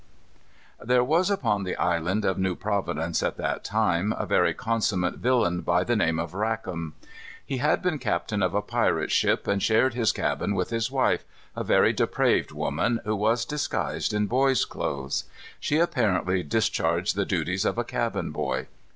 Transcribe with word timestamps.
There 0.83 1.03
was 1.03 1.29
upon 1.29 1.63
the 1.63 1.75
island 1.75 2.25
of 2.25 2.39
New 2.39 2.55
Providence, 2.55 3.21
at 3.21 3.37
that 3.37 3.63
time, 3.63 4.11
a 4.17 4.25
very 4.25 4.51
consummate 4.51 5.17
villain 5.19 5.61
by 5.61 5.83
the 5.83 5.95
name 5.95 6.17
of 6.17 6.31
Rackam. 6.33 6.93
He 7.45 7.57
had 7.57 7.83
been 7.83 7.99
captain 7.99 8.41
of 8.41 8.55
a 8.55 8.63
pirate 8.63 9.11
ship, 9.11 9.45
and 9.45 9.61
shared 9.61 9.93
his 9.93 10.11
cabin 10.11 10.55
with 10.55 10.71
his 10.71 10.89
wife, 10.89 11.23
a 11.55 11.63
very 11.63 11.93
depraved 11.93 12.51
woman, 12.51 12.99
who 13.05 13.15
was 13.15 13.45
disguised 13.45 14.11
in 14.11 14.25
boy's 14.25 14.65
clothes. 14.65 15.25
She 15.59 15.77
apparently 15.77 16.41
discharged 16.41 17.15
the 17.15 17.23
duties 17.23 17.63
of 17.63 17.77
a 17.77 17.83
cabin 17.83 18.31
boy. 18.31 18.69